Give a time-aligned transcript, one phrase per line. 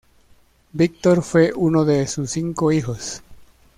[0.73, 3.21] Viktor fue uno de sus cinco hijos.